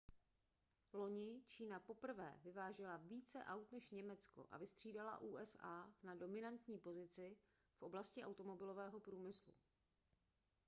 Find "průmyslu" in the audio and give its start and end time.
8.99-9.53